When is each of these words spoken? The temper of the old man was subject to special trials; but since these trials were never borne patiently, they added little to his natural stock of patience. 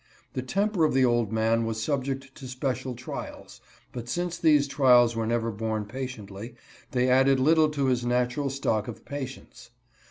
The 0.33 0.41
temper 0.41 0.83
of 0.83 0.95
the 0.95 1.05
old 1.05 1.31
man 1.31 1.63
was 1.63 1.79
subject 1.83 2.33
to 2.33 2.47
special 2.47 2.95
trials; 2.95 3.61
but 3.93 4.09
since 4.09 4.35
these 4.39 4.67
trials 4.67 5.15
were 5.15 5.27
never 5.27 5.51
borne 5.51 5.85
patiently, 5.85 6.55
they 6.89 7.07
added 7.07 7.39
little 7.39 7.69
to 7.69 7.85
his 7.85 8.03
natural 8.03 8.49
stock 8.49 8.87
of 8.87 9.05
patience. 9.05 9.69